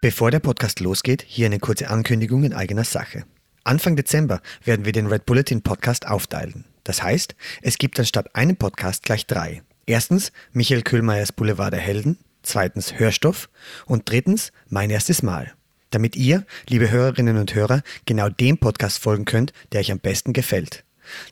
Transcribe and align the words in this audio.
Bevor 0.00 0.30
der 0.30 0.38
Podcast 0.38 0.78
losgeht, 0.78 1.24
hier 1.26 1.46
eine 1.46 1.58
kurze 1.58 1.90
Ankündigung 1.90 2.44
in 2.44 2.52
eigener 2.52 2.84
Sache. 2.84 3.24
Anfang 3.64 3.96
Dezember 3.96 4.40
werden 4.62 4.84
wir 4.84 4.92
den 4.92 5.08
Red 5.08 5.26
Bulletin 5.26 5.62
Podcast 5.62 6.06
aufteilen. 6.06 6.66
Das 6.84 7.02
heißt, 7.02 7.34
es 7.62 7.78
gibt 7.78 7.98
anstatt 7.98 8.32
einem 8.36 8.54
Podcast 8.54 9.02
gleich 9.02 9.26
drei. 9.26 9.60
Erstens 9.86 10.30
Michael 10.52 10.82
Köhlmeiers 10.82 11.32
Boulevard 11.32 11.72
der 11.72 11.80
Helden, 11.80 12.16
zweitens 12.44 13.00
Hörstoff 13.00 13.48
und 13.86 14.08
drittens 14.08 14.52
Mein 14.68 14.90
erstes 14.90 15.24
Mal. 15.24 15.52
Damit 15.90 16.14
ihr, 16.14 16.46
liebe 16.68 16.92
Hörerinnen 16.92 17.36
und 17.36 17.56
Hörer, 17.56 17.82
genau 18.06 18.28
dem 18.28 18.58
Podcast 18.58 19.00
folgen 19.00 19.24
könnt, 19.24 19.52
der 19.72 19.80
euch 19.80 19.90
am 19.90 19.98
besten 19.98 20.32
gefällt. 20.32 20.84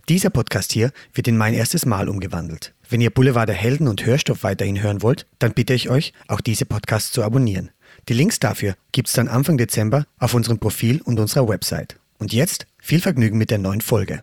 Dieser 0.09 0.31
Podcast 0.31 0.73
hier 0.73 0.91
wird 1.15 1.29
in 1.29 1.37
Mein 1.37 1.55
erstes 1.55 1.87
Mal 1.87 2.09
umgewandelt. 2.09 2.75
Wenn 2.89 3.01
ihr 3.01 3.11
Boulevard 3.11 3.49
der 3.49 3.55
Helden 3.55 3.87
und 3.87 4.05
Hörstoff 4.05 4.43
weiterhin 4.43 4.83
hören 4.83 5.03
wollt, 5.03 5.27
dann 5.39 5.55
bitte 5.55 5.75
ich 5.75 5.89
euch, 5.89 6.13
auch 6.27 6.41
diese 6.41 6.67
Podcasts 6.67 7.13
zu 7.13 7.23
abonnieren. 7.23 7.71
Die 8.09 8.15
Links 8.15 8.39
dafür 8.39 8.75
gibt's 8.93 9.15
dann 9.15 9.27
Anfang 9.27 9.59
Dezember 9.59 10.07
auf 10.21 10.35
unserem 10.35 10.59
Profil 10.59 11.01
und 11.03 11.19
unserer 11.19 11.49
Website. 11.49 11.97
Und 12.19 12.33
jetzt 12.33 12.67
viel 12.79 13.01
Vergnügen 13.01 13.37
mit 13.37 13.51
der 13.51 13.59
neuen 13.59 13.81
Folge. 13.81 14.23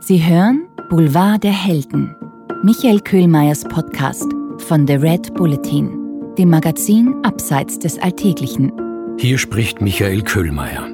Sie 0.00 0.24
hören 0.24 0.66
Boulevard 0.88 1.44
der 1.44 1.52
Helden, 1.52 2.14
Michael 2.62 3.00
Köhlmeiers 3.00 3.64
Podcast 3.64 4.26
von 4.58 4.86
The 4.86 4.94
Red 4.94 5.34
Bulletin, 5.34 5.90
dem 6.38 6.48
Magazin 6.48 7.14
Abseits 7.22 7.78
des 7.78 7.98
Alltäglichen. 7.98 8.72
Hier 9.18 9.36
spricht 9.36 9.82
Michael 9.82 10.22
Köhlmeier. 10.22 10.88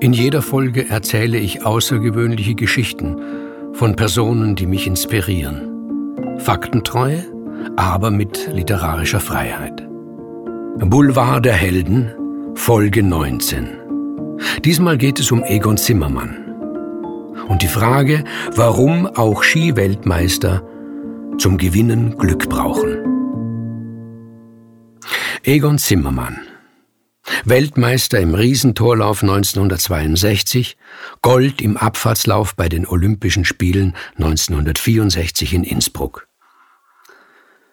In 0.00 0.12
jeder 0.12 0.42
Folge 0.42 0.88
erzähle 0.88 1.38
ich 1.38 1.66
außergewöhnliche 1.66 2.54
Geschichten 2.54 3.20
von 3.72 3.96
Personen, 3.96 4.54
die 4.54 4.66
mich 4.66 4.86
inspirieren. 4.86 6.38
Faktentreu, 6.38 7.18
aber 7.76 8.10
mit 8.10 8.48
literarischer 8.52 9.20
Freiheit. 9.20 9.79
Boulevard 10.78 11.44
der 11.44 11.54
Helden, 11.54 12.54
Folge 12.54 13.02
19. 13.02 14.38
Diesmal 14.64 14.96
geht 14.96 15.18
es 15.18 15.30
um 15.32 15.42
Egon 15.44 15.76
Zimmermann. 15.76 16.36
Und 17.48 17.62
die 17.62 17.68
Frage, 17.68 18.24
warum 18.54 19.06
auch 19.06 19.42
Skiweltmeister 19.42 20.62
zum 21.38 21.58
Gewinnen 21.58 22.16
Glück 22.18 22.48
brauchen. 22.48 22.98
Egon 25.42 25.78
Zimmermann. 25.78 26.40
Weltmeister 27.44 28.20
im 28.20 28.34
Riesentorlauf 28.34 29.22
1962, 29.22 30.76
Gold 31.20 31.60
im 31.60 31.76
Abfahrtslauf 31.76 32.54
bei 32.56 32.68
den 32.68 32.86
Olympischen 32.86 33.44
Spielen 33.44 33.94
1964 34.16 35.54
in 35.54 35.64
Innsbruck. 35.64 36.26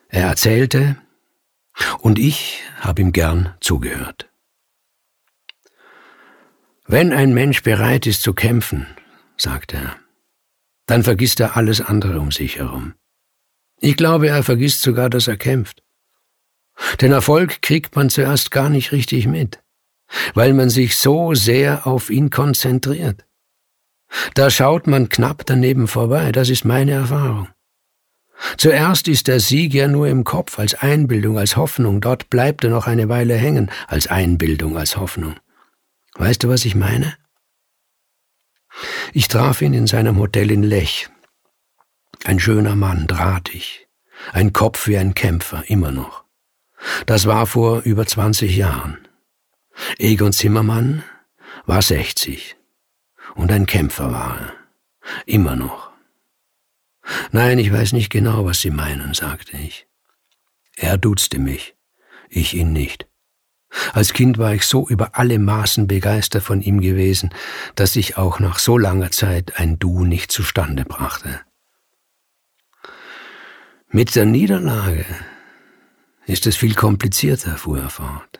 Er 0.09 0.27
erzählte, 0.27 0.97
und 1.99 2.19
ich 2.19 2.61
habe 2.79 3.01
ihm 3.01 3.11
gern 3.11 3.55
zugehört. 3.59 4.29
Wenn 6.85 7.11
ein 7.11 7.33
Mensch 7.33 7.63
bereit 7.63 8.07
ist 8.07 8.21
zu 8.21 8.33
kämpfen, 8.33 8.87
sagte 9.35 9.77
er, 9.77 9.95
dann 10.85 11.03
vergisst 11.03 11.39
er 11.39 11.57
alles 11.57 11.81
andere 11.81 12.19
um 12.19 12.31
sich 12.31 12.57
herum. 12.57 12.93
Ich 13.79 13.97
glaube, 13.97 14.29
er 14.29 14.41
vergisst 14.41 14.81
sogar, 14.81 15.09
dass 15.09 15.27
er 15.27 15.37
kämpft. 15.37 15.83
Den 17.01 17.11
Erfolg 17.11 17.61
kriegt 17.61 17.95
man 17.95 18.09
zuerst 18.09 18.51
gar 18.51 18.69
nicht 18.69 18.91
richtig 18.91 19.27
mit, 19.27 19.61
weil 20.33 20.53
man 20.53 20.69
sich 20.69 20.97
so 20.97 21.33
sehr 21.33 21.85
auf 21.85 22.09
ihn 22.09 22.29
konzentriert. 22.29 23.25
Da 24.35 24.49
schaut 24.49 24.87
man 24.87 25.09
knapp 25.09 25.45
daneben 25.45 25.87
vorbei, 25.87 26.31
das 26.31 26.49
ist 26.49 26.63
meine 26.63 26.91
Erfahrung. 26.91 27.49
Zuerst 28.57 29.07
ist 29.07 29.27
der 29.27 29.39
Sieg 29.39 29.73
ja 29.73 29.87
nur 29.87 30.07
im 30.07 30.23
Kopf, 30.23 30.59
als 30.59 30.75
Einbildung, 30.75 31.37
als 31.37 31.57
Hoffnung, 31.57 32.01
dort 32.01 32.29
bleibt 32.29 32.63
er 32.63 32.69
noch 32.69 32.87
eine 32.87 33.09
Weile 33.09 33.35
hängen, 33.35 33.71
als 33.87 34.07
Einbildung, 34.07 34.77
als 34.77 34.97
Hoffnung. 34.97 35.35
Weißt 36.15 36.43
du, 36.43 36.49
was 36.49 36.65
ich 36.65 36.75
meine? 36.75 37.15
Ich 39.13 39.27
traf 39.27 39.61
ihn 39.61 39.73
in 39.73 39.87
seinem 39.87 40.17
Hotel 40.17 40.51
in 40.51 40.63
Lech. 40.63 41.09
Ein 42.25 42.39
schöner 42.39 42.75
Mann, 42.75 43.07
drahtig, 43.07 43.87
ein 44.33 44.53
Kopf 44.53 44.87
wie 44.87 44.97
ein 44.97 45.13
Kämpfer, 45.13 45.63
immer 45.67 45.91
noch. 45.91 46.23
Das 47.05 47.25
war 47.25 47.47
vor 47.47 47.81
über 47.81 48.05
20 48.05 48.55
Jahren. 48.55 49.07
Egon 49.97 50.33
Zimmermann 50.33 51.03
war 51.65 51.81
60 51.81 52.55
und 53.35 53.51
ein 53.51 53.65
Kämpfer 53.65 54.11
war 54.11 54.39
er, 54.39 54.53
immer 55.25 55.55
noch. 55.55 55.86
Nein, 57.31 57.59
ich 57.59 57.71
weiß 57.71 57.93
nicht 57.93 58.09
genau, 58.09 58.45
was 58.45 58.61
Sie 58.61 58.71
meinen, 58.71 59.13
sagte 59.13 59.57
ich. 59.57 59.87
Er 60.75 60.97
duzte 60.97 61.39
mich, 61.39 61.75
ich 62.29 62.53
ihn 62.53 62.73
nicht. 62.73 63.07
Als 63.93 64.13
Kind 64.13 64.37
war 64.37 64.53
ich 64.53 64.63
so 64.63 64.87
über 64.87 65.17
alle 65.17 65.39
Maßen 65.39 65.87
begeistert 65.87 66.43
von 66.43 66.61
ihm 66.61 66.81
gewesen, 66.81 67.33
dass 67.75 67.95
ich 67.95 68.17
auch 68.17 68.39
nach 68.39 68.59
so 68.59 68.77
langer 68.77 69.11
Zeit 69.11 69.59
ein 69.59 69.77
Du 69.79 70.05
nicht 70.05 70.31
zustande 70.31 70.85
brachte. 70.85 71.41
Mit 73.89 74.15
der 74.15 74.25
Niederlage 74.25 75.05
ist 76.25 76.45
es 76.45 76.57
viel 76.57 76.75
komplizierter, 76.75 77.57
fuhr 77.57 77.79
er 77.79 77.89
fort. 77.89 78.39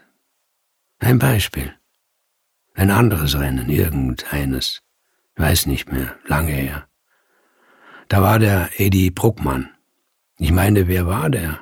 Ein 1.00 1.19
Beispiel. 1.19 1.73
Ein 2.73 2.91
anderes 2.91 3.38
Rennen, 3.38 3.69
irgendeines. 3.69 4.81
Weiß 5.35 5.67
nicht 5.67 5.91
mehr, 5.91 6.17
lange 6.25 6.51
her. 6.51 6.87
Da 8.07 8.22
war 8.22 8.40
der 8.40 8.69
Eddie 8.78 9.12
Bruckmann. 9.12 9.69
Ich 10.38 10.51
meine, 10.51 10.88
wer 10.88 11.07
war 11.07 11.29
der? 11.29 11.59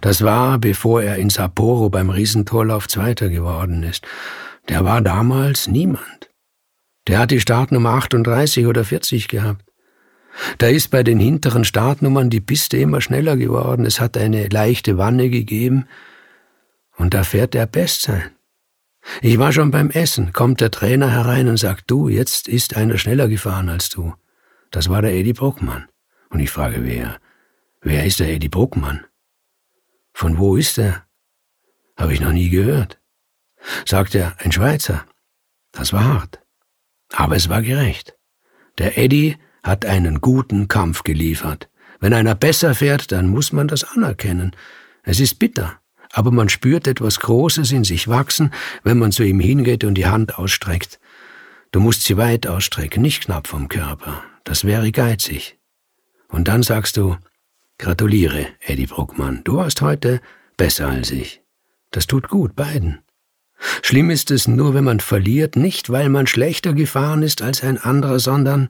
Das 0.00 0.22
war, 0.22 0.58
bevor 0.58 1.02
er 1.02 1.16
in 1.16 1.30
Sapporo 1.30 1.90
beim 1.90 2.10
Riesentorlauf 2.10 2.88
Zweiter 2.88 3.28
geworden 3.28 3.82
ist. 3.82 4.06
Der 4.68 4.84
war 4.84 5.00
damals 5.00 5.68
niemand. 5.68 6.30
Der 7.06 7.18
hat 7.18 7.30
die 7.30 7.40
Startnummer 7.40 7.90
38 7.90 8.66
oder 8.66 8.84
40 8.84 9.28
gehabt. 9.28 9.64
Da 10.58 10.66
ist 10.66 10.90
bei 10.90 11.02
den 11.02 11.20
hinteren 11.20 11.64
Startnummern 11.64 12.30
die 12.30 12.40
Piste 12.40 12.76
immer 12.78 13.00
schneller 13.00 13.36
geworden. 13.36 13.84
Es 13.84 14.00
hat 14.00 14.16
eine 14.16 14.48
leichte 14.48 14.98
Wanne 14.98 15.30
gegeben. 15.30 15.86
Und 16.96 17.14
da 17.14 17.22
fährt 17.24 17.54
der 17.54 17.66
Bestzeit. 17.66 18.30
Ich 19.20 19.38
war 19.38 19.52
schon 19.52 19.70
beim 19.70 19.90
Essen, 19.90 20.32
kommt 20.32 20.60
der 20.60 20.70
Trainer 20.70 21.10
herein 21.10 21.48
und 21.48 21.58
sagt, 21.58 21.90
du, 21.90 22.08
jetzt 22.08 22.48
ist 22.48 22.76
einer 22.76 22.96
schneller 22.96 23.28
gefahren 23.28 23.68
als 23.68 23.90
du. 23.90 24.14
Das 24.74 24.88
war 24.88 25.02
der 25.02 25.14
Eddie 25.14 25.34
Bruckmann. 25.34 25.86
Und 26.30 26.40
ich 26.40 26.50
frage, 26.50 26.82
wer? 26.82 27.20
Wer 27.80 28.04
ist 28.06 28.18
der 28.18 28.28
Eddie 28.28 28.48
Bruckmann? 28.48 29.06
Von 30.12 30.36
wo 30.36 30.56
ist 30.56 30.78
er? 30.78 31.06
Habe 31.96 32.12
ich 32.12 32.20
noch 32.20 32.32
nie 32.32 32.48
gehört. 32.48 33.00
Sagt 33.84 34.16
er, 34.16 34.34
ein 34.40 34.50
Schweizer. 34.50 35.06
Das 35.70 35.92
war 35.92 36.02
hart. 36.02 36.42
Aber 37.12 37.36
es 37.36 37.48
war 37.48 37.62
gerecht. 37.62 38.16
Der 38.78 38.98
Eddie 38.98 39.36
hat 39.62 39.86
einen 39.86 40.20
guten 40.20 40.66
Kampf 40.66 41.04
geliefert. 41.04 41.70
Wenn 42.00 42.12
einer 42.12 42.34
besser 42.34 42.74
fährt, 42.74 43.12
dann 43.12 43.28
muss 43.28 43.52
man 43.52 43.68
das 43.68 43.84
anerkennen. 43.84 44.56
Es 45.04 45.20
ist 45.20 45.38
bitter, 45.38 45.78
aber 46.10 46.32
man 46.32 46.48
spürt 46.48 46.88
etwas 46.88 47.20
Großes 47.20 47.70
in 47.70 47.84
sich 47.84 48.08
wachsen, 48.08 48.50
wenn 48.82 48.98
man 48.98 49.12
zu 49.12 49.22
ihm 49.22 49.38
hingeht 49.38 49.84
und 49.84 49.94
die 49.94 50.06
Hand 50.06 50.36
ausstreckt. 50.36 50.98
Du 51.70 51.78
musst 51.78 52.02
sie 52.02 52.16
weit 52.16 52.48
ausstrecken, 52.48 53.02
nicht 53.02 53.22
knapp 53.22 53.46
vom 53.46 53.68
Körper. 53.68 54.24
Das 54.44 54.64
wäre 54.64 54.92
geizig. 54.92 55.58
Und 56.28 56.48
dann 56.48 56.62
sagst 56.62 56.96
du, 56.96 57.16
gratuliere, 57.78 58.46
Eddie 58.60 58.86
Bruckmann, 58.86 59.42
du 59.44 59.56
warst 59.56 59.80
heute 59.80 60.20
besser 60.56 60.88
als 60.88 61.10
ich. 61.10 61.42
Das 61.90 62.06
tut 62.06 62.28
gut 62.28 62.54
beiden. 62.54 63.00
Schlimm 63.82 64.10
ist 64.10 64.30
es 64.30 64.46
nur, 64.46 64.74
wenn 64.74 64.84
man 64.84 65.00
verliert, 65.00 65.56
nicht 65.56 65.90
weil 65.90 66.08
man 66.08 66.26
schlechter 66.26 66.74
gefahren 66.74 67.22
ist 67.22 67.40
als 67.40 67.62
ein 67.62 67.78
anderer, 67.78 68.18
sondern 68.18 68.68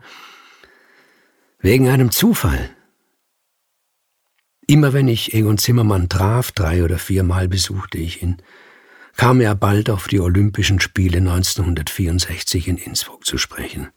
wegen 1.59 1.89
einem 1.89 2.11
Zufall. 2.11 2.71
Immer 4.67 4.93
wenn 4.93 5.09
ich 5.09 5.34
Egon 5.34 5.59
Zimmermann 5.59 6.09
traf, 6.09 6.53
drei 6.53 6.84
oder 6.84 6.99
viermal 6.99 7.48
besuchte 7.48 7.98
ich 7.98 8.22
ihn, 8.22 8.37
kam 9.16 9.41
er 9.41 9.54
bald 9.54 9.91
auf 9.91 10.07
die 10.09 10.21
Olympischen 10.21 10.81
Spiele 10.81 11.19
1964 11.19 12.69
in 12.69 12.77
Innsbruck 12.77 13.25
zu 13.25 13.39
sprechen. 13.39 13.89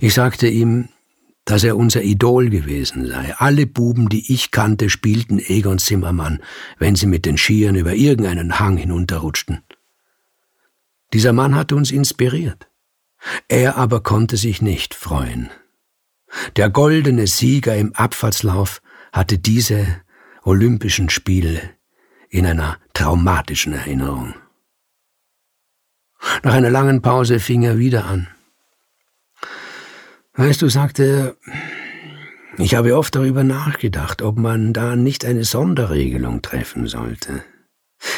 Ich 0.00 0.14
sagte 0.14 0.48
ihm, 0.48 0.88
dass 1.44 1.64
er 1.64 1.76
unser 1.76 2.02
Idol 2.02 2.48
gewesen 2.48 3.06
sei. 3.06 3.34
Alle 3.36 3.66
Buben, 3.66 4.08
die 4.08 4.32
ich 4.32 4.50
kannte, 4.50 4.88
spielten 4.88 5.38
Egon 5.38 5.78
Zimmermann, 5.78 6.42
wenn 6.78 6.96
sie 6.96 7.06
mit 7.06 7.26
den 7.26 7.36
Skiern 7.36 7.74
über 7.74 7.94
irgendeinen 7.94 8.58
Hang 8.58 8.76
hinunterrutschten. 8.76 9.62
Dieser 11.12 11.32
Mann 11.32 11.54
hatte 11.54 11.76
uns 11.76 11.90
inspiriert. 11.90 12.68
Er 13.48 13.76
aber 13.76 14.02
konnte 14.02 14.36
sich 14.36 14.62
nicht 14.62 14.94
freuen. 14.94 15.50
Der 16.56 16.70
goldene 16.70 17.26
Sieger 17.26 17.76
im 17.76 17.94
Abfahrtslauf 17.94 18.82
hatte 19.12 19.38
diese 19.38 19.86
Olympischen 20.42 21.08
Spiele 21.08 21.60
in 22.28 22.46
einer 22.46 22.78
traumatischen 22.92 23.72
Erinnerung. 23.72 24.34
Nach 26.42 26.54
einer 26.54 26.70
langen 26.70 27.00
Pause 27.00 27.38
fing 27.38 27.62
er 27.62 27.78
wieder 27.78 28.06
an. 28.06 28.26
Weißt 30.36 30.62
du, 30.62 30.68
sagte 30.68 31.04
er, 31.04 31.36
ich 32.58 32.74
habe 32.74 32.96
oft 32.96 33.14
darüber 33.14 33.44
nachgedacht, 33.44 34.22
ob 34.22 34.36
man 34.36 34.72
da 34.72 34.96
nicht 34.96 35.24
eine 35.24 35.44
Sonderregelung 35.44 36.42
treffen 36.42 36.86
sollte. 36.86 37.44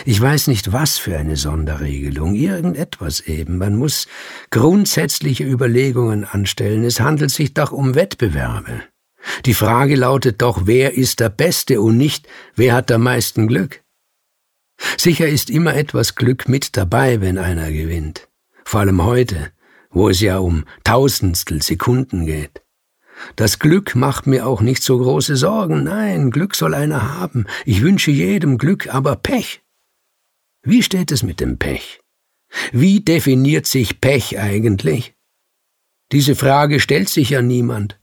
Ich 0.04 0.20
weiß 0.20 0.48
nicht, 0.48 0.72
was 0.72 0.98
für 0.98 1.16
eine 1.16 1.36
Sonderregelung, 1.36 2.34
irgendetwas 2.34 3.20
eben. 3.20 3.58
Man 3.58 3.76
muss 3.76 4.08
grundsätzliche 4.50 5.44
Überlegungen 5.44 6.24
anstellen. 6.24 6.84
Es 6.84 7.00
handelt 7.00 7.30
sich 7.30 7.54
doch 7.54 7.72
um 7.72 7.94
Wettbewerbe. 7.94 8.82
Die 9.44 9.54
Frage 9.54 9.96
lautet 9.96 10.42
doch, 10.42 10.62
wer 10.64 10.94
ist 10.94 11.20
der 11.20 11.28
Beste 11.28 11.80
und 11.80 11.96
nicht, 11.96 12.26
wer 12.54 12.74
hat 12.74 12.90
am 12.90 13.02
meisten 13.02 13.46
Glück? 13.46 13.82
Sicher 14.96 15.28
ist 15.28 15.50
immer 15.50 15.74
etwas 15.74 16.14
Glück 16.14 16.48
mit 16.48 16.76
dabei, 16.76 17.20
wenn 17.20 17.38
einer 17.38 17.70
gewinnt. 17.70 18.28
Vor 18.64 18.80
allem 18.80 19.02
heute, 19.04 19.50
wo 19.90 20.08
es 20.08 20.20
ja 20.20 20.38
um 20.38 20.64
Tausendstel 20.84 21.62
Sekunden 21.62 22.26
geht. 22.26 22.62
Das 23.34 23.58
Glück 23.58 23.94
macht 23.94 24.26
mir 24.26 24.46
auch 24.46 24.60
nicht 24.60 24.82
so 24.82 24.98
große 24.98 25.36
Sorgen. 25.36 25.84
Nein, 25.84 26.30
Glück 26.30 26.54
soll 26.54 26.74
einer 26.74 27.14
haben. 27.14 27.46
Ich 27.64 27.82
wünsche 27.82 28.10
jedem 28.10 28.58
Glück, 28.58 28.94
aber 28.94 29.16
Pech. 29.16 29.62
Wie 30.62 30.82
steht 30.82 31.12
es 31.12 31.22
mit 31.22 31.40
dem 31.40 31.58
Pech? 31.58 32.00
Wie 32.72 33.00
definiert 33.00 33.66
sich 33.66 34.00
Pech 34.00 34.38
eigentlich? 34.38 35.14
Diese 36.12 36.34
Frage 36.34 36.80
stellt 36.80 37.08
sich 37.08 37.30
ja 37.30 37.42
niemand. 37.42 37.98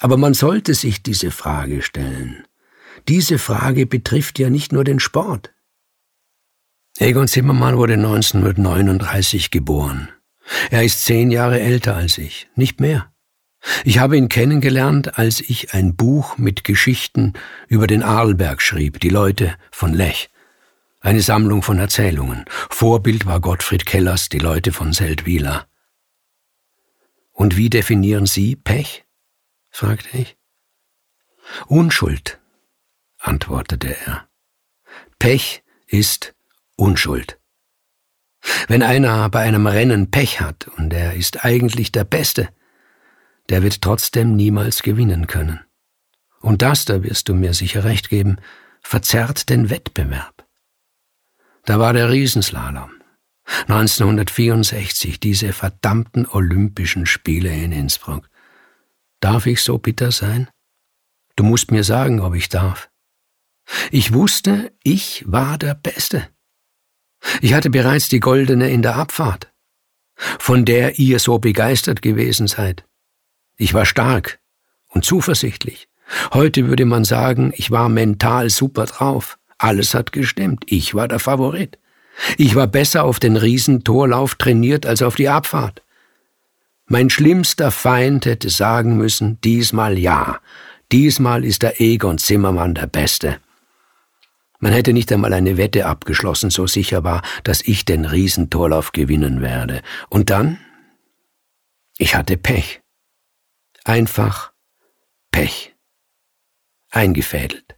Aber 0.00 0.16
man 0.16 0.34
sollte 0.34 0.74
sich 0.74 1.02
diese 1.02 1.30
Frage 1.30 1.82
stellen. 1.82 2.46
Diese 3.08 3.38
Frage 3.38 3.86
betrifft 3.86 4.38
ja 4.38 4.50
nicht 4.50 4.72
nur 4.72 4.84
den 4.84 5.00
Sport. 5.00 5.52
Egon 6.98 7.26
Zimmermann 7.26 7.76
wurde 7.76 7.94
1939 7.94 9.50
geboren. 9.50 10.08
Er 10.70 10.82
ist 10.82 11.04
zehn 11.04 11.30
Jahre 11.30 11.60
älter 11.60 11.96
als 11.96 12.18
ich, 12.18 12.48
nicht 12.54 12.80
mehr. 12.80 13.12
Ich 13.84 13.98
habe 13.98 14.16
ihn 14.16 14.28
kennengelernt, 14.28 15.18
als 15.18 15.40
ich 15.40 15.72
ein 15.72 15.94
Buch 15.94 16.36
mit 16.36 16.64
Geschichten 16.64 17.34
über 17.68 17.86
den 17.86 18.02
Arlberg 18.02 18.60
schrieb, 18.60 19.00
die 19.00 19.08
Leute 19.08 19.56
von 19.70 19.94
Lech. 19.94 20.30
Eine 21.00 21.20
Sammlung 21.20 21.62
von 21.62 21.78
Erzählungen. 21.78 22.44
Vorbild 22.70 23.26
war 23.26 23.40
Gottfried 23.40 23.86
Kellers, 23.86 24.28
die 24.28 24.38
Leute 24.38 24.72
von 24.72 24.92
Seldwyla. 24.92 25.66
Und 27.32 27.56
wie 27.56 27.70
definieren 27.70 28.26
Sie 28.26 28.56
Pech? 28.56 29.04
fragte 29.70 30.16
ich. 30.16 30.36
Unschuld, 31.66 32.40
antwortete 33.18 33.96
er. 34.06 34.28
Pech 35.18 35.62
ist 35.86 36.34
Unschuld. 36.76 37.38
Wenn 38.68 38.82
einer 38.82 39.28
bei 39.28 39.40
einem 39.40 39.66
Rennen 39.66 40.10
Pech 40.10 40.40
hat 40.40 40.68
und 40.76 40.92
er 40.92 41.14
ist 41.14 41.44
eigentlich 41.44 41.92
der 41.92 42.04
Beste, 42.04 42.48
der 43.48 43.62
wird 43.62 43.82
trotzdem 43.82 44.36
niemals 44.36 44.82
gewinnen 44.82 45.26
können. 45.26 45.60
Und 46.40 46.62
das, 46.62 46.84
da 46.84 47.02
wirst 47.02 47.28
du 47.28 47.34
mir 47.34 47.54
sicher 47.54 47.84
recht 47.84 48.08
geben, 48.08 48.36
verzerrt 48.80 49.48
den 49.48 49.70
Wettbewerb. 49.70 50.46
Da 51.64 51.78
war 51.78 51.92
der 51.92 52.10
Riesenslalom. 52.10 52.90
1964, 53.68 55.20
diese 55.20 55.52
verdammten 55.52 56.26
Olympischen 56.26 57.06
Spiele 57.06 57.52
in 57.52 57.72
Innsbruck. 57.72 58.28
Darf 59.20 59.46
ich 59.46 59.62
so 59.62 59.78
bitter 59.78 60.10
sein? 60.10 60.48
Du 61.36 61.44
musst 61.44 61.70
mir 61.70 61.84
sagen, 61.84 62.20
ob 62.20 62.34
ich 62.34 62.48
darf. 62.48 62.90
Ich 63.90 64.12
wusste, 64.12 64.72
ich 64.82 65.24
war 65.26 65.58
der 65.58 65.74
Beste. 65.74 66.28
Ich 67.40 67.54
hatte 67.54 67.70
bereits 67.70 68.08
die 68.08 68.20
goldene 68.20 68.70
in 68.70 68.82
der 68.82 68.96
Abfahrt, 68.96 69.52
von 70.16 70.64
der 70.64 70.98
ihr 70.98 71.18
so 71.18 71.38
begeistert 71.38 72.02
gewesen 72.02 72.46
seid. 72.46 72.84
Ich 73.56 73.74
war 73.74 73.86
stark 73.86 74.40
und 74.88 75.04
zuversichtlich. 75.04 75.88
Heute 76.32 76.68
würde 76.68 76.84
man 76.84 77.04
sagen, 77.04 77.52
ich 77.56 77.70
war 77.70 77.88
mental 77.88 78.50
super 78.50 78.86
drauf. 78.86 79.38
Alles 79.58 79.94
hat 79.94 80.12
gestimmt. 80.12 80.64
Ich 80.66 80.94
war 80.94 81.08
der 81.08 81.20
Favorit. 81.20 81.78
Ich 82.36 82.54
war 82.54 82.66
besser 82.66 83.04
auf 83.04 83.20
den 83.20 83.36
Riesentorlauf 83.36 84.34
trainiert 84.34 84.84
als 84.86 85.02
auf 85.02 85.14
die 85.14 85.28
Abfahrt. 85.28 85.82
Mein 86.86 87.08
schlimmster 87.08 87.70
Feind 87.70 88.26
hätte 88.26 88.50
sagen 88.50 88.96
müssen, 88.96 89.40
diesmal 89.42 89.98
ja. 89.98 90.40
Diesmal 90.90 91.44
ist 91.44 91.62
der 91.62 91.80
Egon 91.80 92.18
Zimmermann 92.18 92.74
der 92.74 92.86
Beste. 92.86 93.38
Man 94.62 94.72
hätte 94.72 94.92
nicht 94.92 95.10
einmal 95.10 95.32
eine 95.32 95.56
Wette 95.56 95.86
abgeschlossen, 95.86 96.50
so 96.50 96.68
sicher 96.68 97.02
war, 97.02 97.22
dass 97.42 97.62
ich 97.62 97.84
den 97.84 98.04
Riesentorlauf 98.04 98.92
gewinnen 98.92 99.40
werde. 99.40 99.82
Und 100.08 100.30
dann? 100.30 100.56
Ich 101.98 102.14
hatte 102.14 102.36
Pech. 102.36 102.80
Einfach 103.82 104.52
Pech. 105.32 105.74
Eingefädelt. 106.90 107.76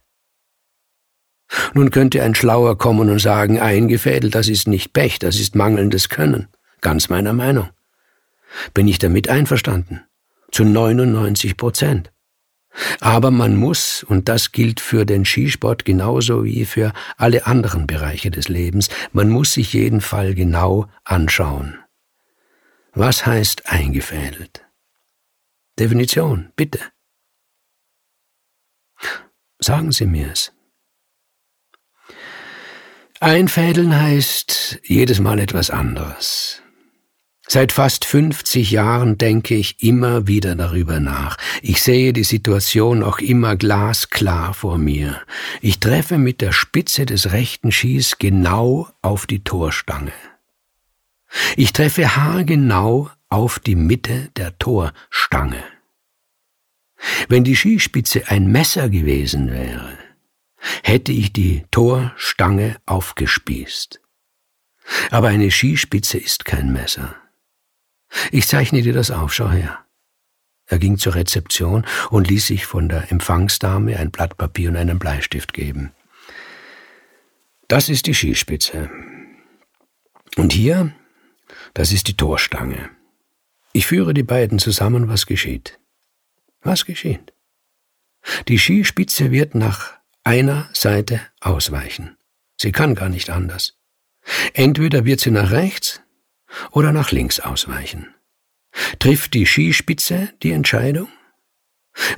Nun 1.73 1.89
könnte 1.89 2.21
ein 2.21 2.35
Schlauer 2.35 2.77
kommen 2.77 3.09
und 3.09 3.17
sagen, 3.17 3.59
eingefädelt, 3.59 4.35
das 4.35 4.47
ist 4.47 4.67
nicht 4.67 4.93
Pech, 4.93 5.17
das 5.17 5.39
ist 5.39 5.55
mangelndes 5.55 6.09
Können. 6.09 6.49
Ganz 6.81 7.09
meiner 7.09 7.33
Meinung. 7.33 7.71
Bin 8.75 8.87
ich 8.87 8.99
damit 8.99 9.27
einverstanden? 9.27 10.01
Zu 10.51 10.63
99 10.63 11.57
Prozent. 11.57 12.11
Aber 12.99 13.31
man 13.31 13.55
muss, 13.55 14.03
und 14.03 14.27
das 14.29 14.51
gilt 14.51 14.79
für 14.79 15.05
den 15.05 15.25
Skisport 15.25 15.85
genauso 15.85 16.43
wie 16.43 16.65
für 16.65 16.93
alle 17.17 17.45
anderen 17.45 17.87
Bereiche 17.87 18.31
des 18.31 18.49
Lebens, 18.49 18.89
man 19.13 19.29
muss 19.29 19.53
sich 19.53 19.73
jeden 19.73 20.01
Fall 20.01 20.35
genau 20.35 20.87
anschauen. 21.03 21.77
Was 22.93 23.25
heißt 23.25 23.69
eingefädelt? 23.69 24.65
Definition, 25.77 26.51
bitte. 26.55 26.79
Sagen 29.59 29.91
Sie 29.91 30.05
mir 30.05 30.31
es. 30.31 30.51
Einfädeln 33.19 33.99
heißt 33.99 34.81
jedes 34.83 35.19
Mal 35.19 35.39
etwas 35.39 35.69
anderes. 35.69 36.61
Seit 37.47 37.71
fast 37.71 38.05
50 38.05 38.71
Jahren 38.71 39.17
denke 39.17 39.55
ich 39.55 39.83
immer 39.83 40.27
wieder 40.27 40.55
darüber 40.55 40.99
nach. 40.99 41.37
Ich 41.61 41.81
sehe 41.81 42.11
die 42.11 42.23
Situation 42.23 43.03
auch 43.03 43.19
immer 43.19 43.55
glasklar 43.55 44.53
vor 44.53 44.79
mir. 44.79 45.21
Ich 45.61 45.79
treffe 45.79 46.17
mit 46.17 46.41
der 46.41 46.51
Spitze 46.51 47.05
des 47.05 47.31
rechten 47.31 47.71
Skis 47.71 48.17
genau 48.17 48.89
auf 49.01 49.27
die 49.27 49.43
Torstange. 49.43 50.13
Ich 51.55 51.71
treffe 51.71 52.15
haargenau 52.15 53.11
auf 53.29 53.59
die 53.59 53.75
Mitte 53.75 54.31
der 54.37 54.57
Torstange. 54.57 55.63
Wenn 57.27 57.43
die 57.43 57.55
Skispitze 57.55 58.23
ein 58.27 58.51
Messer 58.51 58.89
gewesen 58.89 59.51
wäre, 59.51 59.97
hätte 60.81 61.11
ich 61.11 61.31
die 61.31 61.63
Torstange 61.69 62.77
aufgespießt. 62.87 64.01
Aber 65.11 65.27
eine 65.27 65.51
Skispitze 65.51 66.17
ist 66.17 66.45
kein 66.45 66.71
Messer. 66.73 67.15
Ich 68.31 68.47
zeichne 68.47 68.81
dir 68.81 68.93
das 68.93 69.11
auf, 69.11 69.33
schau 69.33 69.49
her. 69.49 69.85
Er 70.67 70.79
ging 70.79 70.97
zur 70.97 71.15
Rezeption 71.15 71.85
und 72.09 72.27
ließ 72.27 72.47
sich 72.47 72.65
von 72.65 72.89
der 72.89 73.11
Empfangsdame 73.11 73.97
ein 73.97 74.11
Blatt 74.11 74.37
Papier 74.37 74.69
und 74.69 74.77
einen 74.77 74.97
Bleistift 74.97 75.53
geben. 75.53 75.91
Das 77.67 77.89
ist 77.89 78.07
die 78.07 78.13
Skispitze. 78.13 78.89
Und 80.37 80.53
hier, 80.53 80.93
das 81.73 81.91
ist 81.91 82.07
die 82.07 82.17
Torstange. 82.17 82.89
Ich 83.73 83.87
führe 83.87 84.13
die 84.13 84.23
beiden 84.23 84.59
zusammen, 84.59 85.07
was 85.07 85.25
geschieht. 85.25 85.79
Was 86.61 86.85
geschieht? 86.85 87.33
Die 88.47 88.57
Skispitze 88.57 89.31
wird 89.31 89.53
nach 89.53 89.93
einer 90.23 90.69
Seite 90.73 91.21
ausweichen. 91.41 92.17
Sie 92.57 92.71
kann 92.71 92.95
gar 92.95 93.09
nicht 93.09 93.29
anders. 93.29 93.77
Entweder 94.53 95.05
wird 95.05 95.19
sie 95.19 95.31
nach 95.31 95.51
rechts 95.51 96.01
oder 96.71 96.91
nach 96.91 97.11
links 97.11 97.39
ausweichen. 97.39 98.07
Trifft 98.99 99.33
die 99.33 99.45
Skispitze 99.45 100.29
die 100.43 100.51
Entscheidung? 100.51 101.07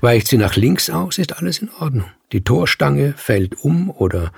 Weicht 0.02 0.28
sie 0.28 0.38
nach 0.38 0.56
links 0.56 0.90
aus, 0.90 1.18
ist 1.18 1.38
alles 1.38 1.60
in 1.60 1.70
Ordnung. 1.70 2.12
Die 2.32 2.44
Torstange 2.44 3.14
fällt 3.16 3.64
um 3.64 3.90
oder 3.90 4.32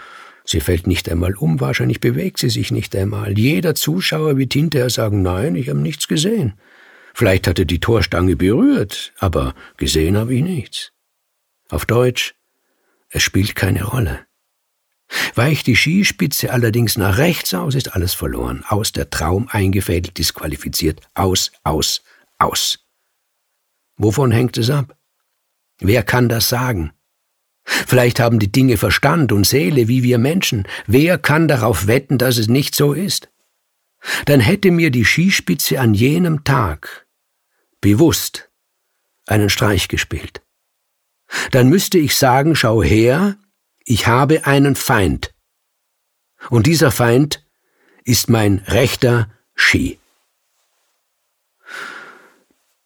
sie 0.43 0.59
fällt 0.59 0.85
nicht 0.85 1.09
einmal 1.09 1.33
um, 1.33 1.59
wahrscheinlich 1.59 2.01
bewegt 2.01 2.39
sie 2.39 2.49
sich 2.49 2.71
nicht 2.71 2.95
einmal. 2.95 3.37
Jeder 3.37 3.73
Zuschauer 3.75 4.37
wird 4.37 4.53
hinterher 4.53 4.89
sagen, 4.89 5.21
nein, 5.21 5.55
ich 5.55 5.69
habe 5.69 5.79
nichts 5.79 6.07
gesehen. 6.07 6.53
Vielleicht 7.13 7.47
hatte 7.47 7.65
die 7.65 7.79
Torstange 7.79 8.35
berührt, 8.35 9.13
aber 9.17 9.55
gesehen 9.77 10.17
habe 10.17 10.35
ich 10.35 10.43
nichts. 10.43 10.91
Auf 11.69 11.85
Deutsch, 11.85 12.35
es 13.09 13.23
spielt 13.23 13.55
keine 13.55 13.83
Rolle. 13.83 14.25
Weicht 15.35 15.67
die 15.67 15.75
Skispitze 15.75 16.51
allerdings 16.51 16.97
nach 16.97 17.17
rechts 17.17 17.53
aus, 17.53 17.75
ist 17.75 17.95
alles 17.95 18.13
verloren. 18.13 18.63
Aus 18.67 18.91
der 18.91 19.09
Traum 19.09 19.47
eingefädelt, 19.49 20.17
disqualifiziert. 20.17 21.01
Aus, 21.15 21.51
aus, 21.63 22.03
aus. 22.37 22.85
Wovon 23.97 24.31
hängt 24.31 24.57
es 24.57 24.69
ab? 24.69 24.95
Wer 25.79 26.03
kann 26.03 26.29
das 26.29 26.49
sagen? 26.49 26.91
Vielleicht 27.63 28.19
haben 28.19 28.39
die 28.39 28.51
Dinge 28.51 28.77
Verstand 28.77 29.31
und 29.31 29.45
Seele 29.45 29.87
wie 29.87 30.03
wir 30.03 30.17
Menschen. 30.17 30.67
Wer 30.87 31.17
kann 31.17 31.47
darauf 31.47 31.87
wetten, 31.87 32.17
dass 32.17 32.37
es 32.37 32.47
nicht 32.47 32.75
so 32.75 32.93
ist? 32.93 33.29
Dann 34.25 34.39
hätte 34.39 34.71
mir 34.71 34.91
die 34.91 35.05
Skispitze 35.05 35.79
an 35.79 35.93
jenem 35.93 36.43
Tag 36.43 37.07
bewusst 37.81 38.49
einen 39.27 39.49
Streich 39.49 39.87
gespielt. 39.87 40.41
Dann 41.51 41.69
müsste 41.69 41.99
ich 41.99 42.15
sagen, 42.15 42.55
schau 42.55 42.81
her, 42.81 43.37
ich 43.89 44.05
habe 44.05 44.45
einen 44.45 44.75
Feind. 44.75 45.33
Und 46.51 46.67
dieser 46.67 46.91
Feind 46.91 47.43
ist 48.03 48.29
mein 48.29 48.59
rechter 48.67 49.31
Ski. 49.55 49.99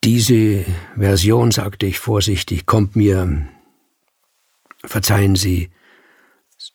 Diese 0.06 0.66
Version, 0.96 1.52
sagte 1.52 1.86
ich 1.86 2.00
vorsichtig, 2.00 2.66
kommt 2.66 2.96
mir, 2.96 3.48
verzeihen 4.86 5.36
Sie, 5.36 5.72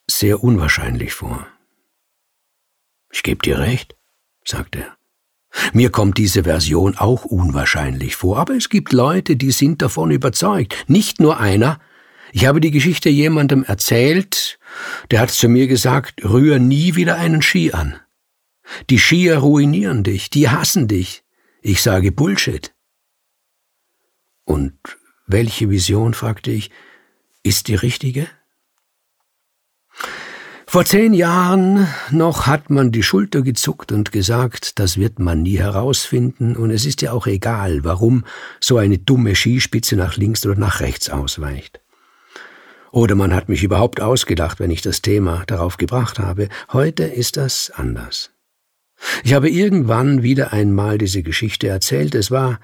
sehr 0.06 0.44
unwahrscheinlich 0.44 1.14
vor. 1.14 1.46
Ich 3.10 3.22
gebe 3.22 3.42
dir 3.42 3.58
recht, 3.58 3.96
sagte 4.44 4.80
er. 4.80 4.96
Mir 5.72 5.90
kommt 5.90 6.18
diese 6.18 6.44
Version 6.44 6.98
auch 6.98 7.24
unwahrscheinlich 7.24 8.16
vor, 8.16 8.36
aber 8.36 8.54
es 8.54 8.68
gibt 8.68 8.92
Leute, 8.92 9.36
die 9.36 9.52
sind 9.52 9.80
davon 9.80 10.10
überzeugt. 10.10 10.84
Nicht 10.86 11.18
nur 11.18 11.40
einer. 11.40 11.80
Ich 12.32 12.46
habe 12.46 12.60
die 12.60 12.70
Geschichte 12.70 13.08
jemandem 13.08 13.64
erzählt, 13.64 14.58
der 15.10 15.20
hat 15.20 15.30
zu 15.30 15.48
mir 15.48 15.66
gesagt, 15.66 16.24
rühr 16.24 16.58
nie 16.58 16.94
wieder 16.94 17.16
einen 17.16 17.42
Ski 17.42 17.72
an. 17.72 17.98
Die 18.90 18.98
Skier 18.98 19.38
ruinieren 19.38 20.04
dich, 20.04 20.30
die 20.30 20.48
hassen 20.48 20.88
dich. 20.88 21.22
Ich 21.62 21.82
sage 21.82 22.12
Bullshit. 22.12 22.74
Und 24.44 24.78
welche 25.26 25.70
Vision, 25.70 26.14
fragte 26.14 26.50
ich, 26.50 26.70
ist 27.42 27.68
die 27.68 27.74
richtige? 27.74 28.28
Vor 30.66 30.84
zehn 30.84 31.14
Jahren 31.14 31.88
noch 32.10 32.46
hat 32.46 32.68
man 32.68 32.92
die 32.92 33.02
Schulter 33.02 33.40
gezuckt 33.40 33.90
und 33.90 34.12
gesagt, 34.12 34.78
das 34.78 34.98
wird 34.98 35.18
man 35.18 35.42
nie 35.42 35.58
herausfinden, 35.58 36.56
und 36.56 36.70
es 36.70 36.84
ist 36.84 37.00
ja 37.00 37.12
auch 37.12 37.26
egal, 37.26 37.84
warum 37.84 38.24
so 38.60 38.76
eine 38.76 38.98
dumme 38.98 39.34
Skispitze 39.34 39.96
nach 39.96 40.18
links 40.18 40.44
oder 40.44 40.58
nach 40.58 40.80
rechts 40.80 41.08
ausweicht. 41.08 41.80
Oder 42.90 43.14
man 43.14 43.34
hat 43.34 43.48
mich 43.48 43.62
überhaupt 43.62 44.00
ausgedacht, 44.00 44.60
wenn 44.60 44.70
ich 44.70 44.82
das 44.82 45.02
Thema 45.02 45.44
darauf 45.46 45.76
gebracht 45.76 46.18
habe. 46.18 46.48
Heute 46.72 47.04
ist 47.04 47.36
das 47.36 47.70
anders. 47.74 48.30
Ich 49.22 49.34
habe 49.34 49.48
irgendwann 49.48 50.22
wieder 50.22 50.52
einmal 50.52 50.98
diese 50.98 51.22
Geschichte 51.22 51.68
erzählt. 51.68 52.14
Es 52.14 52.30
war 52.30 52.58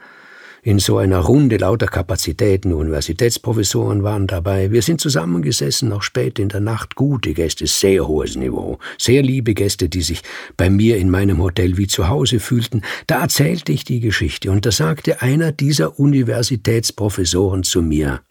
in 0.64 0.78
so 0.78 0.96
einer 0.96 1.18
Runde 1.18 1.58
lauter 1.58 1.86
Kapazitäten, 1.86 2.72
Universitätsprofessoren 2.72 4.02
waren 4.02 4.26
dabei. 4.26 4.70
Wir 4.72 4.80
sind 4.80 4.98
zusammengesessen, 4.98 5.90
noch 5.90 6.02
spät 6.02 6.38
in 6.38 6.48
der 6.48 6.60
Nacht, 6.60 6.94
gute 6.94 7.34
Gäste, 7.34 7.66
sehr 7.66 8.08
hohes 8.08 8.34
Niveau, 8.34 8.78
sehr 8.98 9.22
liebe 9.22 9.52
Gäste, 9.52 9.90
die 9.90 10.00
sich 10.00 10.22
bei 10.56 10.70
mir 10.70 10.96
in 10.96 11.10
meinem 11.10 11.42
Hotel 11.42 11.76
wie 11.76 11.86
zu 11.86 12.08
Hause 12.08 12.40
fühlten. 12.40 12.80
Da 13.06 13.20
erzählte 13.20 13.72
ich 13.72 13.84
die 13.84 14.00
Geschichte 14.00 14.50
und 14.50 14.64
da 14.64 14.72
sagte 14.72 15.20
einer 15.20 15.52
dieser 15.52 16.00
Universitätsprofessoren 16.00 17.62
zu 17.62 17.82
mir, 17.82 18.22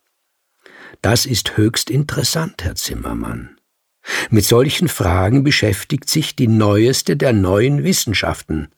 das 1.03 1.27
ist 1.27 1.57
höchst 1.57 1.89
interessant, 1.89 2.63
Herr 2.63 2.75
Zimmermann. 2.75 3.57
Mit 4.29 4.45
solchen 4.45 4.87
Fragen 4.87 5.43
beschäftigt 5.43 6.09
sich 6.09 6.35
die 6.35 6.47
neueste 6.47 7.15
der 7.15 7.33
neuen 7.33 7.83
Wissenschaften. 7.83 8.69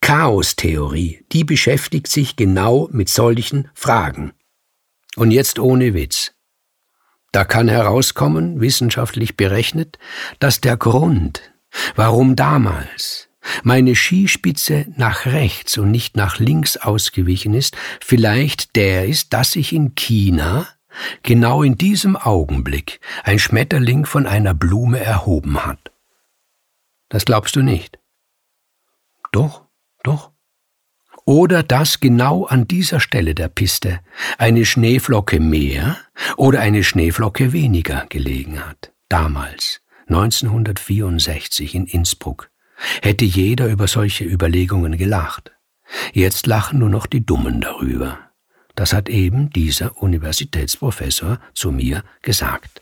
Chaostheorie, 0.00 1.24
die 1.32 1.44
beschäftigt 1.44 2.06
sich 2.06 2.36
genau 2.36 2.88
mit 2.92 3.08
solchen 3.08 3.68
Fragen. 3.74 4.32
Und 5.16 5.32
jetzt 5.32 5.58
ohne 5.58 5.92
Witz. 5.92 6.32
Da 7.32 7.44
kann 7.44 7.68
herauskommen, 7.68 8.60
wissenschaftlich 8.60 9.36
berechnet, 9.36 9.98
dass 10.38 10.60
der 10.60 10.76
Grund, 10.76 11.42
warum 11.94 12.34
damals 12.36 13.28
meine 13.62 13.94
Skispitze 13.94 14.86
nach 14.96 15.26
rechts 15.26 15.78
und 15.78 15.90
nicht 15.90 16.16
nach 16.16 16.38
links 16.38 16.76
ausgewichen 16.76 17.54
ist, 17.54 17.76
vielleicht 18.00 18.76
der 18.76 19.06
ist, 19.06 19.32
dass 19.32 19.52
sich 19.52 19.72
in 19.72 19.94
China 19.94 20.68
genau 21.22 21.62
in 21.62 21.76
diesem 21.76 22.16
Augenblick 22.16 23.00
ein 23.24 23.38
Schmetterling 23.38 24.06
von 24.06 24.26
einer 24.26 24.54
Blume 24.54 25.00
erhoben 25.00 25.64
hat. 25.64 25.92
Das 27.08 27.24
glaubst 27.24 27.56
du 27.56 27.62
nicht? 27.62 27.98
Doch. 29.32 29.64
Doch. 30.02 30.32
Oder 31.24 31.62
dass 31.62 32.00
genau 32.00 32.44
an 32.46 32.66
dieser 32.66 33.00
Stelle 33.00 33.34
der 33.34 33.48
Piste 33.48 34.00
eine 34.38 34.64
Schneeflocke 34.64 35.38
mehr 35.38 35.96
oder 36.36 36.60
eine 36.60 36.82
Schneeflocke 36.82 37.52
weniger 37.52 38.06
gelegen 38.08 38.66
hat. 38.66 38.92
Damals, 39.08 39.82
1964 40.08 41.74
in 41.74 41.86
Innsbruck, 41.86 42.50
hätte 43.02 43.24
jeder 43.24 43.68
über 43.68 43.86
solche 43.86 44.24
Überlegungen 44.24 44.96
gelacht. 44.96 45.52
Jetzt 46.12 46.46
lachen 46.46 46.78
nur 46.78 46.88
noch 46.88 47.06
die 47.06 47.24
Dummen 47.24 47.60
darüber. 47.60 48.29
Das 48.80 48.94
hat 48.94 49.10
eben 49.10 49.50
dieser 49.50 50.02
Universitätsprofessor 50.02 51.38
zu 51.52 51.70
mir 51.70 52.02
gesagt. 52.22 52.80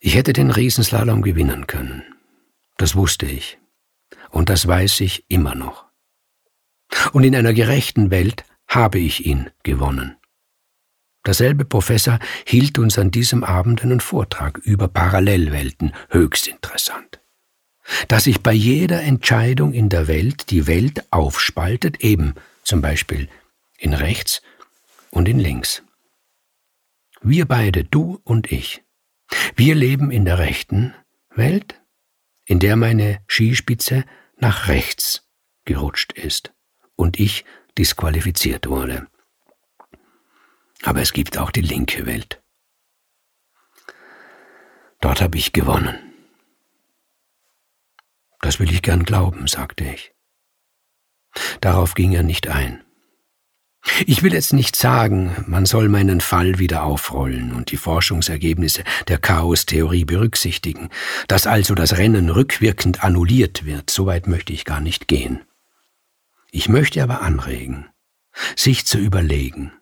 Ich 0.00 0.14
hätte 0.14 0.32
den 0.32 0.50
Riesenslalom 0.50 1.20
gewinnen 1.20 1.66
können. 1.66 2.02
Das 2.78 2.96
wusste 2.96 3.26
ich. 3.26 3.58
Und 4.30 4.48
das 4.48 4.66
weiß 4.66 5.00
ich 5.00 5.26
immer 5.28 5.54
noch. 5.54 5.84
Und 7.12 7.24
in 7.24 7.36
einer 7.36 7.52
gerechten 7.52 8.10
Welt 8.10 8.44
habe 8.66 8.98
ich 8.98 9.26
ihn 9.26 9.50
gewonnen. 9.62 10.16
Derselbe 11.26 11.66
Professor 11.66 12.18
hielt 12.46 12.78
uns 12.78 12.98
an 12.98 13.10
diesem 13.10 13.44
Abend 13.44 13.82
einen 13.82 14.00
Vortrag 14.00 14.56
über 14.56 14.88
Parallelwelten, 14.88 15.92
höchst 16.08 16.48
interessant. 16.48 17.20
Dass 18.08 18.24
sich 18.24 18.40
bei 18.40 18.54
jeder 18.54 19.02
Entscheidung 19.02 19.74
in 19.74 19.90
der 19.90 20.08
Welt 20.08 20.48
die 20.48 20.66
Welt 20.66 21.04
aufspaltet, 21.12 22.00
eben 22.00 22.36
zum 22.62 22.80
Beispiel 22.80 23.28
in 23.78 23.94
rechts 23.94 24.42
und 25.10 25.28
in 25.28 25.38
links. 25.38 25.82
Wir 27.20 27.46
beide, 27.46 27.84
du 27.84 28.20
und 28.24 28.52
ich, 28.52 28.82
wir 29.56 29.74
leben 29.74 30.10
in 30.10 30.24
der 30.24 30.38
rechten 30.38 30.94
Welt, 31.30 31.80
in 32.44 32.60
der 32.60 32.76
meine 32.76 33.22
Skispitze 33.26 34.04
nach 34.36 34.68
rechts 34.68 35.28
gerutscht 35.64 36.12
ist 36.12 36.52
und 36.94 37.18
ich 37.18 37.44
disqualifiziert 37.76 38.68
wurde. 38.68 39.08
Aber 40.82 41.00
es 41.00 41.12
gibt 41.12 41.38
auch 41.38 41.50
die 41.50 41.62
linke 41.62 42.06
Welt. 42.06 42.42
Dort 45.00 45.20
habe 45.20 45.36
ich 45.36 45.52
gewonnen. 45.52 45.98
Das 48.40 48.60
will 48.60 48.70
ich 48.70 48.82
gern 48.82 49.04
glauben, 49.04 49.46
sagte 49.48 49.84
ich. 49.84 50.14
Darauf 51.60 51.94
ging 51.94 52.12
er 52.12 52.22
nicht 52.22 52.48
ein. 52.48 52.85
Ich 54.06 54.22
will 54.22 54.34
jetzt 54.34 54.52
nicht 54.52 54.76
sagen, 54.76 55.44
man 55.46 55.64
soll 55.64 55.88
meinen 55.88 56.20
Fall 56.20 56.58
wieder 56.58 56.82
aufrollen 56.82 57.52
und 57.52 57.70
die 57.70 57.76
Forschungsergebnisse 57.76 58.82
der 59.08 59.18
Chaostheorie 59.18 60.04
berücksichtigen, 60.04 60.90
dass 61.28 61.46
also 61.46 61.74
das 61.74 61.96
Rennen 61.96 62.28
rückwirkend 62.28 63.04
annulliert 63.04 63.64
wird, 63.64 63.90
so 63.90 64.06
weit 64.06 64.26
möchte 64.26 64.52
ich 64.52 64.64
gar 64.64 64.80
nicht 64.80 65.08
gehen. 65.08 65.40
Ich 66.50 66.68
möchte 66.68 67.02
aber 67.02 67.22
anregen, 67.22 67.86
sich 68.56 68.86
zu 68.86 68.98
überlegen, 68.98 69.72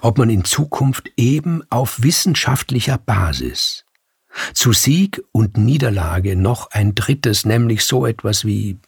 ob 0.00 0.18
man 0.18 0.30
in 0.30 0.44
Zukunft 0.44 1.10
eben 1.16 1.62
auf 1.70 2.02
wissenschaftlicher 2.02 2.98
Basis 2.98 3.84
zu 4.54 4.72
Sieg 4.72 5.22
und 5.32 5.56
Niederlage 5.56 6.34
noch 6.36 6.70
ein 6.70 6.94
drittes, 6.94 7.44
nämlich 7.44 7.84
so 7.84 8.06
etwas 8.06 8.44
wie 8.44 8.78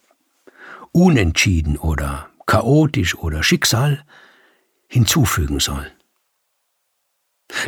unentschieden 0.92 1.76
oder 1.76 2.28
chaotisch 2.46 3.14
oder 3.14 3.42
Schicksal 3.42 4.02
hinzufügen 4.90 5.60
soll. 5.60 5.90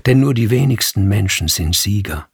Denn 0.06 0.20
nur 0.20 0.34
die 0.34 0.50
wenigsten 0.50 1.08
Menschen 1.08 1.48
sind 1.48 1.74
Sieger 1.74 2.28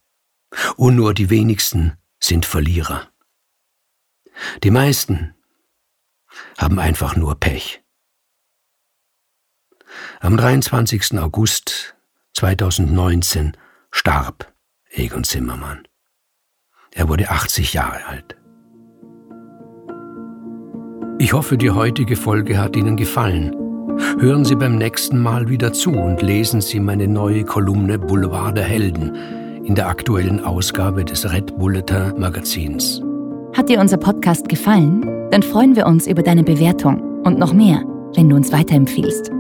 und 0.77 0.97
nur 0.97 1.15
die 1.15 1.31
wenigsten 1.31 1.97
sind 2.21 2.47
Verlierer. 2.47 3.09
Die 4.63 4.71
meisten 4.71 5.35
haben 6.57 6.79
einfach 6.79 7.17
nur 7.17 7.35
Pech. 7.39 7.83
Am 10.21 10.37
23. 10.37 11.19
August 11.19 11.97
2019 12.35 13.57
starb 13.91 14.53
Egon 14.91 15.25
Zimmermann. 15.25 15.87
Er 16.93 17.09
wurde 17.09 17.31
80 17.31 17.75
Jahre 17.75 18.05
alt. 18.07 18.37
Ich 21.19 21.33
hoffe, 21.33 21.59
die 21.59 21.71
heutige 21.71 22.17
Folge 22.17 22.59
hat 22.59 22.77
Ihnen 22.77 22.97
gefallen. 22.97 23.68
Hören 24.19 24.45
Sie 24.45 24.55
beim 24.55 24.77
nächsten 24.77 25.19
Mal 25.19 25.49
wieder 25.49 25.73
zu 25.73 25.93
und 25.93 26.23
lesen 26.23 26.61
Sie 26.61 26.81
meine 26.81 27.09
neue 27.09 27.45
Kolumne 27.45 27.99
Boulevard 27.99 28.57
der 28.57 28.65
Helden 28.65 29.15
in 29.65 29.75
der 29.75 29.89
aktuellen 29.89 30.45
Ausgabe 30.45 31.05
des 31.05 31.31
Red 31.33 31.59
Bulletin 31.59 32.15
Magazins. 32.19 33.03
Hat 33.55 33.69
dir 33.69 33.81
unser 33.81 33.97
Podcast 33.97 34.49
gefallen? 34.49 35.05
Dann 35.31 35.43
freuen 35.43 35.77
wir 35.77 35.87
uns 35.87 36.07
über 36.07 36.23
deine 36.23 36.43
Bewertung 36.43 37.23
und 37.25 37.39
noch 37.39 37.53
mehr, 37.53 37.83
wenn 38.15 38.29
du 38.29 38.37
uns 38.37 38.53
weiterempfiehlst. 38.53 39.31